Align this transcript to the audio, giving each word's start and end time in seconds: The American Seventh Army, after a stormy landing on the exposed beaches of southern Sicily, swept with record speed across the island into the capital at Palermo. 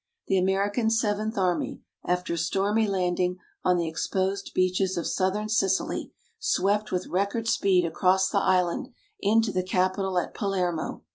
The 0.25 0.39
American 0.39 0.89
Seventh 0.89 1.37
Army, 1.37 1.83
after 2.03 2.33
a 2.33 2.37
stormy 2.39 2.87
landing 2.87 3.37
on 3.63 3.77
the 3.77 3.87
exposed 3.87 4.49
beaches 4.55 4.97
of 4.97 5.05
southern 5.05 5.47
Sicily, 5.47 6.11
swept 6.39 6.91
with 6.91 7.05
record 7.05 7.47
speed 7.47 7.85
across 7.85 8.27
the 8.27 8.39
island 8.39 8.89
into 9.19 9.51
the 9.51 9.61
capital 9.61 10.17
at 10.17 10.33
Palermo. 10.33 11.03